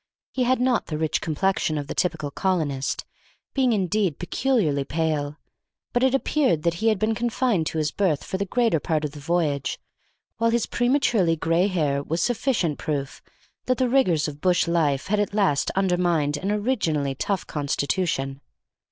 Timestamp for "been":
6.97-7.13